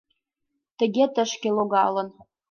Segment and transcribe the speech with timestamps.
[0.77, 2.07] Тыге тышке логалын.